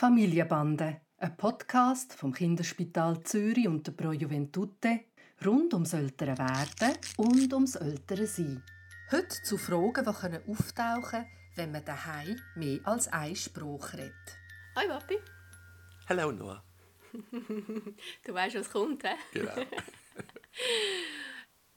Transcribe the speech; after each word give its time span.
Familienbande, 0.00 1.02
ein 1.18 1.36
Podcast 1.36 2.14
vom 2.14 2.32
Kinderspital 2.32 3.22
Zürich 3.22 3.68
und 3.68 3.86
der 3.86 3.92
Pro 3.92 4.12
Juventute 4.12 5.00
rund 5.44 5.74
ums 5.74 5.92
ältere 5.92 6.38
Werden 6.38 6.96
und 7.18 7.52
ums 7.52 7.74
ältere 7.74 8.26
Sein. 8.26 8.62
Heute 9.12 9.42
zu 9.42 9.58
Fragen, 9.58 10.06
die 10.06 10.18
können 10.18 10.42
auftauchen 10.48 11.02
können, 11.02 11.26
wenn 11.56 11.72
man 11.72 11.84
daheim 11.84 12.40
mehr 12.56 12.78
als 12.84 13.08
einen 13.08 13.36
Spruch 13.36 13.92
redet. 13.92 14.14
Hi 14.74 14.88
Papi. 14.88 15.18
Hallo 16.08 16.32
Noah. 16.32 16.64
du 17.12 18.32
weißt, 18.32 18.56
was 18.56 18.70
kommt, 18.70 19.04
hä? 19.04 19.16
Genau. 19.34 19.52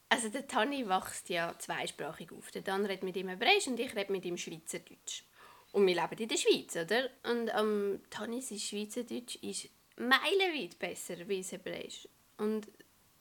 also 0.08 0.30
der 0.30 0.48
Tani 0.48 0.88
wächst 0.88 1.28
ja 1.28 1.54
zweisprachig 1.60 2.32
auf. 2.32 2.52
Der 2.52 2.62
Dan 2.62 2.86
redet 2.86 3.04
mit 3.04 3.18
ihm 3.18 3.28
Hebräisch 3.28 3.68
und 3.68 3.82
ich 3.82 3.94
rede 3.94 4.14
mit 4.14 4.24
ihm 4.24 4.38
Schweizerdeutsch. 4.38 5.26
Und 5.74 5.88
wir 5.88 5.96
leben 5.96 6.18
in 6.20 6.28
der 6.28 6.38
Schweiz, 6.38 6.76
oder? 6.76 7.10
Und 7.24 7.50
ähm, 7.50 8.00
Tanis 8.12 8.50
Schweizerdeutsch 8.50 9.38
ist 9.38 9.70
meilenweit 9.98 10.78
besser 10.78 11.16
das 11.16 11.52
Hebräisch. 11.52 12.08
Und 12.38 12.68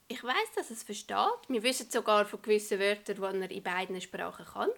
ich 0.06 0.22
weiß, 0.22 0.52
dass 0.54 0.68
er 0.68 0.76
es 0.76 0.82
versteht. 0.82 1.48
Wir 1.48 1.62
wissen 1.62 1.90
sogar 1.90 2.26
von 2.26 2.42
gewissen 2.42 2.78
Wörtern, 2.78 3.16
die 3.16 3.22
er 3.22 3.50
in 3.50 3.62
beiden 3.62 4.00
Sprachen 4.02 4.44
kann. 4.44 4.68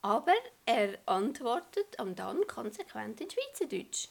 Aber 0.00 0.34
er 0.64 0.98
antwortet 1.04 2.00
am 2.00 2.14
dann 2.14 2.46
konsequent 2.46 3.20
in 3.20 3.28
Schweizerdeutsch. 3.30 4.08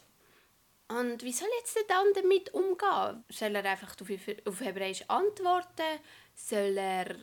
Und 0.87 1.23
wie 1.23 1.31
soll 1.31 1.49
jetzt 1.57 1.75
der 1.75 1.83
dann 1.87 2.13
damit 2.13 2.53
umgehen? 2.53 3.23
Soll 3.29 3.55
er 3.55 3.65
einfach 3.65 3.95
auf 4.45 4.59
Hebräisch 4.61 5.03
antworten? 5.07 5.99
Soll 6.35 6.77
er 6.77 7.15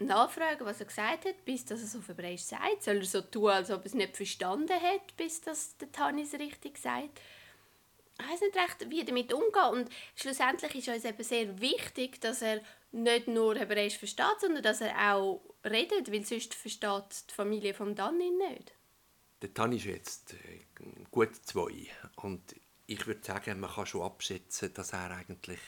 nachfragen, 0.00 0.64
was 0.64 0.80
er 0.80 0.86
gesagt 0.86 1.24
hat, 1.24 1.44
bis 1.44 1.64
dass 1.64 1.80
er 1.80 1.86
es 1.86 1.96
auf 1.96 2.08
Hebräisch 2.08 2.42
sagt? 2.42 2.82
Soll 2.82 2.96
er 2.96 3.04
so 3.04 3.20
tun, 3.20 3.50
als 3.50 3.70
ob 3.70 3.82
er 3.82 3.86
es 3.86 3.94
nicht 3.94 4.16
verstanden 4.16 4.72
hat, 4.72 5.16
bis 5.16 5.40
dass 5.40 5.76
der 5.76 5.90
Tanis 5.92 6.34
richtig 6.34 6.78
sagt? 6.78 7.20
Ich 8.20 8.28
weiß 8.28 8.40
nicht 8.40 8.56
recht, 8.56 8.90
wie 8.90 9.00
er 9.00 9.06
damit 9.06 9.32
umgehen. 9.32 9.70
Und 9.72 9.90
schlussendlich 10.16 10.74
ist 10.74 10.88
uns 10.88 11.04
eben 11.04 11.22
sehr 11.22 11.60
wichtig, 11.60 12.20
dass 12.20 12.42
er 12.42 12.60
nicht 12.90 13.28
nur 13.28 13.56
Hebräisch 13.56 13.96
versteht, 13.96 14.40
sondern 14.40 14.62
dass 14.62 14.80
er 14.80 15.14
auch 15.14 15.40
redet, 15.64 16.10
weil 16.12 16.24
sonst 16.24 16.54
versteht 16.54 17.30
die 17.30 17.34
Familie 17.34 17.74
von 17.74 17.94
Dani 17.94 18.30
nicht. 18.30 18.72
Der 19.42 19.54
Tani 19.54 19.76
ist 19.76 19.84
jetzt 19.84 20.34
äh, 20.34 20.64
gut 21.10 21.34
zwei 21.46 21.86
und 22.16 22.56
ich 22.86 23.06
würde 23.06 23.24
sagen, 23.24 23.60
man 23.60 23.70
kann 23.70 23.86
schon 23.86 24.02
abschätzen, 24.02 24.72
dass 24.74 24.92
er 24.92 25.10
eigentlich 25.10 25.60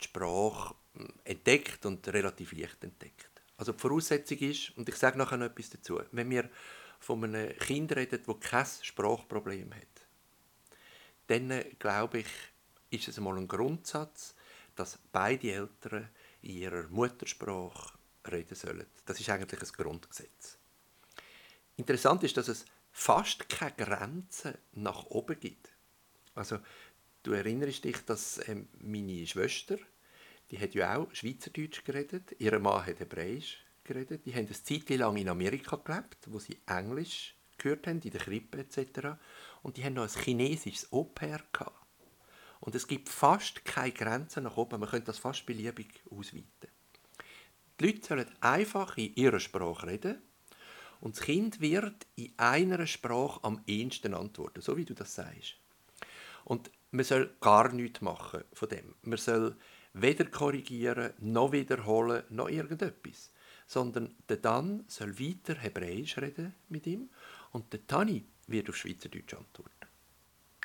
die 0.00 0.04
Sprache 0.04 0.74
hm, 0.94 1.12
entdeckt 1.24 1.86
und 1.86 2.06
relativ 2.08 2.52
leicht 2.52 2.84
entdeckt. 2.84 3.33
Also 3.56 3.72
die 3.72 3.78
Voraussetzung 3.78 4.38
ist, 4.38 4.76
und 4.76 4.88
ich 4.88 4.96
sage 4.96 5.18
nachher 5.18 5.36
noch 5.36 5.46
etwas 5.46 5.70
dazu, 5.70 6.00
wenn 6.12 6.30
wir 6.30 6.50
von 6.98 7.22
einem 7.22 7.56
Kind 7.58 7.94
reden, 7.94 8.20
das 8.26 8.40
kein 8.40 8.66
Sprachproblem 8.82 9.74
hat, 9.74 10.06
dann 11.26 11.64
glaube 11.78 12.18
ich, 12.18 12.26
ist 12.90 13.08
es 13.08 13.18
einmal 13.18 13.36
ein 13.36 13.48
Grundsatz, 13.48 14.34
dass 14.74 14.98
beide 15.12 15.52
Eltern 15.52 16.08
in 16.42 16.56
ihrer 16.56 16.88
Muttersprache 16.88 17.92
reden 18.30 18.54
sollen. 18.54 18.86
Das 19.06 19.20
ist 19.20 19.28
eigentlich 19.30 19.60
ein 19.60 19.68
Grundgesetz. 19.72 20.58
Interessant 21.76 22.22
ist, 22.22 22.36
dass 22.36 22.48
es 22.48 22.64
fast 22.92 23.48
keine 23.48 23.72
Grenzen 23.72 24.56
nach 24.72 25.04
oben 25.06 25.38
gibt. 25.38 25.70
Also, 26.34 26.58
du 27.22 27.32
erinnerst 27.32 27.84
dich, 27.84 28.04
dass 28.04 28.46
ähm, 28.48 28.68
meine 28.78 29.26
Schwester 29.26 29.78
die 30.54 30.60
hat 30.60 30.74
ja 30.74 30.96
auch 30.96 31.12
Schweizerdeutsch 31.12 31.82
geredet, 31.82 32.36
ihr 32.38 32.56
Mann 32.60 32.86
hat 32.86 33.00
Hebräisch 33.00 33.58
geredet. 33.82 34.24
Die 34.24 34.32
haben 34.32 34.46
eine 34.46 34.52
Zeit 34.52 34.88
lang 34.90 35.16
in 35.16 35.28
Amerika 35.28 35.74
gelebt, 35.74 36.18
wo 36.28 36.38
sie 36.38 36.60
Englisch 36.66 37.34
gehört 37.58 37.88
haben, 37.88 38.00
in 38.00 38.10
der 38.12 38.20
Krippe 38.20 38.58
etc. 38.58 39.18
Und 39.62 39.76
die 39.76 39.84
haben 39.84 39.94
noch 39.94 40.04
ein 40.04 40.22
chinesisches 40.22 40.92
Au-pair 40.92 41.42
Und 42.60 42.76
es 42.76 42.86
gibt 42.86 43.08
fast 43.08 43.64
keine 43.64 43.90
Grenzen 43.90 44.44
nach 44.44 44.56
oben. 44.56 44.78
Man 44.78 44.88
könnte 44.88 45.06
das 45.06 45.18
fast 45.18 45.44
beliebig 45.44 46.04
ausweiten. 46.08 46.70
Die 47.80 47.86
Leute 47.86 48.06
sollen 48.06 48.30
einfach 48.40 48.96
in 48.96 49.12
ihrer 49.16 49.40
Sprache 49.40 49.88
reden 49.88 50.22
und 51.00 51.16
das 51.16 51.24
Kind 51.24 51.60
wird 51.60 52.06
in 52.14 52.32
einer 52.36 52.86
Sprache 52.86 53.42
am 53.42 53.60
ehesten 53.66 54.14
antworten, 54.14 54.60
so 54.60 54.76
wie 54.76 54.84
du 54.84 54.94
das 54.94 55.16
sagst. 55.16 55.56
Und 56.44 56.70
man 56.92 57.04
soll 57.04 57.34
gar 57.40 57.72
nichts 57.72 58.02
machen 58.02 58.44
von 58.52 58.68
dem. 58.68 58.94
Man 59.02 59.18
soll 59.18 59.56
weder 59.94 60.26
korrigieren, 60.26 61.14
noch 61.18 61.52
wiederholen, 61.52 62.24
noch 62.28 62.48
irgendetwas. 62.48 63.32
Sondern 63.66 64.14
der 64.28 64.36
Dan 64.36 64.84
soll 64.88 65.18
weiter 65.18 65.54
Hebräisch 65.54 66.18
reden 66.18 66.54
mit 66.68 66.86
ihm 66.86 67.08
und 67.52 67.72
der 67.72 67.86
Tani 67.86 68.24
wird 68.46 68.68
auf 68.68 68.76
Schweizerdeutsch 68.76 69.34
antworten. 69.34 69.70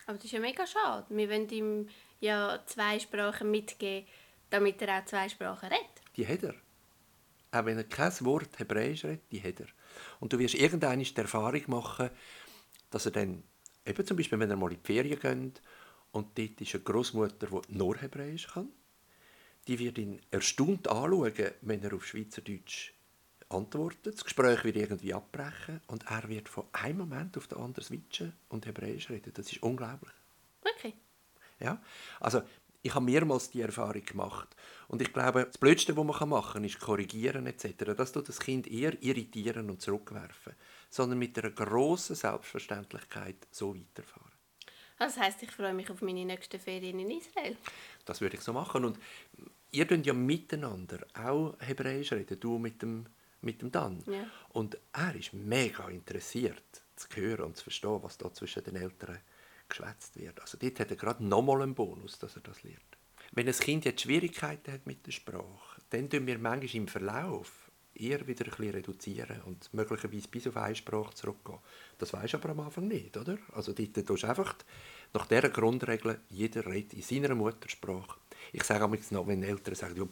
Aber 0.05 0.17
das 0.17 0.25
ist 0.25 0.31
ja 0.31 0.39
mega 0.39 0.65
schade. 0.65 1.05
Wir 1.09 1.29
wollen 1.29 1.49
ihm 1.49 1.87
ja 2.19 2.59
zwei 2.65 2.99
Sprachen 2.99 3.51
mitgeben, 3.51 4.07
damit 4.49 4.81
er 4.81 4.99
auch 4.99 5.05
zwei 5.05 5.29
Sprachen 5.29 5.69
redet. 5.69 6.01
Die 6.17 6.27
hat 6.27 6.43
er. 6.43 6.55
Auch 7.51 7.65
wenn 7.65 7.77
er 7.77 7.83
kein 7.83 8.11
Wort 8.21 8.59
Hebräisch 8.59 9.05
redet, 9.05 9.31
die 9.31 9.41
hat 9.41 9.59
er. 9.59 9.67
Und 10.19 10.33
du 10.33 10.39
wirst 10.39 10.55
irgendeine 10.55 11.03
die 11.03 11.15
Erfahrung 11.15 11.61
machen, 11.67 12.09
dass 12.89 13.05
er 13.05 13.11
dann, 13.11 13.43
eben 13.85 14.05
zum 14.05 14.17
Beispiel, 14.17 14.39
wenn 14.39 14.49
er 14.49 14.57
mal 14.57 14.71
in 14.71 14.79
die 14.81 14.85
Ferien 14.85 15.19
geht 15.19 15.61
und 16.11 16.37
dort 16.37 16.61
ist 16.61 16.75
eine 16.75 16.83
Großmutter, 16.83 17.47
die 17.47 17.77
nur 17.77 17.95
Hebräisch 17.97 18.47
kann, 18.47 18.69
die 19.69 19.77
wird 19.77 19.99
ihn 19.99 20.19
erstaunt 20.31 20.87
anschauen, 20.87 21.51
wenn 21.61 21.83
er 21.83 21.93
auf 21.93 22.03
Schweizerdeutsch 22.03 22.91
antwortet. 23.49 24.15
Das 24.15 24.23
Gespräch 24.23 24.63
wird 24.63 24.77
irgendwie 24.77 25.13
abbrechen 25.13 25.79
und 25.85 26.09
er 26.09 26.27
wird 26.27 26.49
von 26.49 26.65
einem 26.73 26.97
Moment 26.97 27.37
auf 27.37 27.47
den 27.47 27.59
anderen 27.59 27.85
switchen 27.85 28.33
und 28.49 28.65
Hebräisch 28.65 29.11
reden. 29.11 29.31
Das 29.31 29.51
ist 29.51 29.61
unglaublich. 29.61 30.11
Okay. 30.75 30.95
Ja, 31.59 31.79
also 32.19 32.41
ich 32.81 32.95
habe 32.95 33.05
mehrmals 33.05 33.51
die 33.51 33.61
Erfahrung 33.61 34.03
gemacht 34.03 34.55
und 34.87 35.03
ich 35.03 35.13
glaube, 35.13 35.45
das 35.45 35.59
Blödste, 35.59 35.95
was 35.95 36.03
man 36.03 36.29
machen 36.29 36.53
kann, 36.53 36.63
ist 36.63 36.79
korrigieren 36.79 37.45
etc. 37.45 37.93
Das 37.95 38.11
tut 38.11 38.27
das 38.27 38.39
Kind 38.39 38.65
eher 38.65 38.99
irritieren 39.03 39.69
und 39.69 39.83
zurückwerfen, 39.83 40.53
sondern 40.89 41.19
mit 41.19 41.37
einer 41.37 41.51
grossen 41.51 42.15
Selbstverständlichkeit 42.15 43.47
so 43.51 43.75
weiterfahren. 43.75 44.31
Das 44.99 45.17
heißt, 45.17 45.43
ich 45.43 45.51
freue 45.51 45.73
mich 45.73 45.89
auf 45.89 46.01
meine 46.01 46.25
nächsten 46.25 46.59
Ferien 46.59 46.99
in 46.99 47.11
Israel. 47.11 47.55
Das 48.03 48.19
würde 48.19 48.35
ich 48.35 48.41
so 48.41 48.51
machen 48.51 48.83
und 48.83 48.99
ihr 49.71 49.85
könnt 49.85 50.05
ja 50.05 50.13
miteinander 50.13 50.99
auch 51.13 51.55
Hebräisch 51.59 52.11
reden, 52.11 52.39
du 52.39 52.57
mit 52.57 52.81
dem, 52.81 53.05
mit 53.41 53.61
dem 53.61 53.71
Dan. 53.71 54.03
Ja. 54.07 54.25
Und 54.49 54.77
er 54.93 55.15
ist 55.15 55.33
mega 55.33 55.87
interessiert 55.89 56.83
zu 56.95 57.07
hören 57.15 57.45
und 57.45 57.57
zu 57.57 57.63
verstehen, 57.63 57.99
was 58.01 58.17
da 58.17 58.33
zwischen 58.33 58.63
den 58.63 58.75
Eltern 58.75 59.19
geschwätzt 59.67 60.17
wird. 60.19 60.39
Also 60.41 60.57
dort 60.59 60.79
hat 60.79 60.89
er 60.89 60.97
gerade 60.97 61.23
nochmal 61.23 61.61
einen 61.61 61.75
Bonus, 61.75 62.19
dass 62.19 62.35
er 62.35 62.41
das 62.41 62.63
lernt. 62.63 62.79
Wenn 63.31 63.47
ein 63.47 63.53
Kind 63.53 63.85
jetzt 63.85 64.01
Schwierigkeiten 64.01 64.73
hat 64.73 64.87
mit 64.87 65.05
der 65.05 65.11
Sprache, 65.11 65.81
dann 65.91 66.09
tun 66.09 66.25
wir 66.25 66.39
manchmal 66.39 66.75
im 66.75 66.87
Verlauf 66.87 67.69
eher 67.93 68.25
wieder 68.27 68.45
ein 68.45 68.51
bisschen 68.51 68.71
reduzieren 68.71 69.41
und 69.43 69.73
möglicherweise 69.73 70.27
bis 70.27 70.47
auf 70.47 70.57
eine 70.57 70.75
Sprache 70.75 71.13
zurückgehen. 71.13 71.59
Das 71.97 72.11
du 72.11 72.17
aber 72.37 72.49
am 72.49 72.59
Anfang 72.61 72.87
nicht, 72.87 73.15
oder? 73.17 73.37
Also 73.53 73.73
dort 73.73 73.93
tust 74.07 74.23
du 74.23 74.27
einfach 74.27 74.55
nach 75.13 75.27
dieser 75.27 75.49
Grundregel, 75.49 76.19
jeder 76.29 76.65
redet 76.65 76.93
in 76.93 77.01
seiner 77.01 77.35
Muttersprache 77.35 78.19
ich 78.51 78.63
sage 78.63 78.85
auch 78.85 79.11
noch, 79.11 79.27
wenn 79.27 79.43
Eltern 79.43 79.75
sagen, 79.75 79.95
ja, 79.97 80.05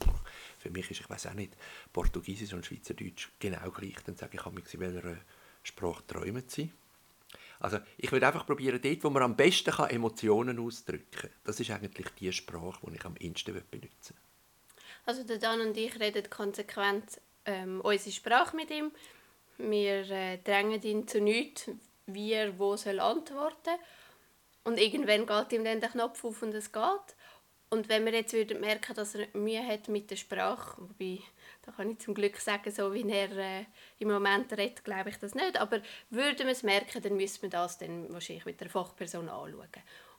für 0.60 0.70
mich 0.70 0.92
ist, 0.92 1.02
ich 1.02 1.10
weiß 1.10 1.28
auch 1.28 1.34
nicht, 1.34 1.56
Portugiesisch 1.92 2.54
und 2.54 2.66
Schweizerdeutsch 2.66 3.30
genau 3.40 3.70
gleich, 3.72 3.98
dann 4.06 4.16
sage 4.16 4.38
ich 4.38 4.74
in 4.74 4.80
welcher 4.80 5.18
Sprache 5.64 6.06
träumen 6.08 6.44
sie. 6.48 6.72
Also 7.60 7.80
ich 7.98 8.12
würde 8.12 8.28
einfach 8.28 8.46
probieren, 8.46 8.80
dort, 8.82 9.04
wo 9.04 9.10
man 9.10 9.24
am 9.24 9.36
besten 9.36 9.72
kann, 9.72 9.90
Emotionen 9.90 10.60
ausdrücken 10.60 11.10
kann. 11.12 11.32
Das 11.44 11.60
ist 11.60 11.72
eigentlich 11.72 12.08
die 12.20 12.32
Sprache, 12.32 12.80
die 12.88 12.96
ich 12.96 13.06
am 13.06 13.16
ehesten 13.18 13.54
benutzen 13.72 14.16
will. 14.16 14.28
Also 15.06 15.24
der 15.24 15.38
Dan 15.38 15.62
und 15.62 15.78
ich 15.78 16.00
reden 16.00 16.30
konsequent 16.30 17.20
ähm, 17.46 17.82
unsere 17.82 18.12
Sprache 18.12 18.56
mit 18.56 18.70
ihm. 18.70 18.92
Wir 19.58 20.10
äh, 20.12 20.38
drängen 20.38 20.82
ihn 20.84 21.08
zu 21.08 21.20
nichts, 21.20 21.72
wie 22.06 22.34
er 22.34 22.60
wo 22.60 22.76
soll 22.76 23.00
antworten 23.00 23.80
Und 24.64 24.80
irgendwann 24.80 25.26
geht 25.26 25.54
ihm 25.54 25.64
dann 25.64 25.80
der 25.80 25.90
Knopf 25.90 26.24
auf 26.24 26.44
und 26.44 26.54
es 26.54 26.72
geht. 26.72 27.16
Und 27.70 27.90
wenn 27.90 28.06
wir 28.06 28.14
jetzt 28.14 28.34
würden 28.34 28.62
merken, 28.62 28.96
dass 28.96 29.16
er 29.16 29.28
Mühe 29.34 29.66
hat 29.66 29.90
mit 29.90 30.10
der 30.10 30.16
Sprache, 30.16 30.82
wobei, 30.82 31.20
da 31.64 31.72
kann 31.74 31.92
ich 31.92 32.00
zum 32.00 32.14
Glück 32.14 32.38
sagen, 32.38 32.72
so 32.72 32.94
wie 32.94 33.10
er 33.10 33.32
äh, 33.38 33.66
im 34.00 34.08
Moment 34.08 34.54
redet, 34.54 34.86
glaube 34.86 35.10
ich 35.10 35.18
das 35.18 35.36
nicht, 35.36 35.60
aber 35.60 35.82
würden 36.10 36.46
wir 36.46 36.54
es 36.54 36.64
merken, 36.64 37.02
dann 37.02 37.18
müssen 37.18 37.42
wir 37.42 37.50
das 37.50 37.78
dann 37.78 38.12
wahrscheinlich 38.14 38.46
mit 38.46 38.62
der 38.62 38.70
Fachperson 38.70 39.28
anschauen. 39.28 39.68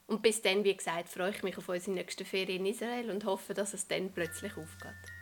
Und 0.08 0.22
bis 0.22 0.42
dann, 0.42 0.62
wie 0.64 0.76
gesagt, 0.76 1.08
freue 1.08 1.30
ich 1.30 1.42
mich 1.42 1.56
auf 1.56 1.68
unsere 1.68 1.92
nächste 1.92 2.24
Ferien 2.26 2.66
in 2.66 2.72
Israel 2.74 3.10
und 3.10 3.24
hoffe, 3.24 3.54
dass 3.54 3.72
es 3.72 3.88
dann 3.88 4.12
plötzlich 4.12 4.56
aufgeht. 4.56 5.17